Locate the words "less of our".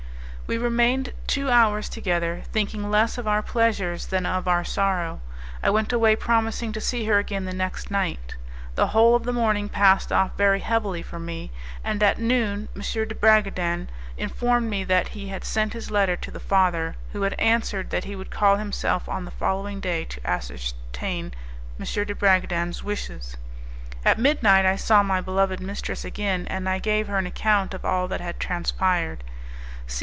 2.91-3.41